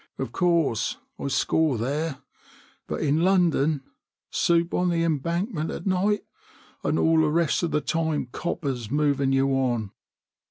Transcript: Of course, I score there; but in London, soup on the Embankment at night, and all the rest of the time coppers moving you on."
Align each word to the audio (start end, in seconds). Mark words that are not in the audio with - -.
Of 0.17 0.31
course, 0.31 0.97
I 1.19 1.27
score 1.27 1.77
there; 1.77 2.23
but 2.87 3.01
in 3.01 3.19
London, 3.21 3.83
soup 4.31 4.73
on 4.73 4.89
the 4.89 5.03
Embankment 5.03 5.69
at 5.69 5.85
night, 5.85 6.21
and 6.83 6.97
all 6.97 7.21
the 7.21 7.29
rest 7.29 7.61
of 7.61 7.69
the 7.69 7.81
time 7.81 8.25
coppers 8.31 8.89
moving 8.89 9.31
you 9.31 9.49
on." 9.51 9.91